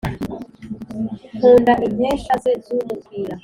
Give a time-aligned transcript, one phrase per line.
[1.37, 3.35] nkunda inkesha ze z’umukwira.